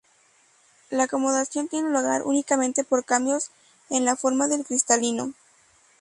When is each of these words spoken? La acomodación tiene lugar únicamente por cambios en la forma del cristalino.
La 0.89 1.03
acomodación 1.03 1.67
tiene 1.67 1.91
lugar 1.91 2.23
únicamente 2.23 2.83
por 2.83 3.05
cambios 3.05 3.51
en 3.91 4.03
la 4.03 4.15
forma 4.15 4.47
del 4.47 4.65
cristalino. 4.65 5.35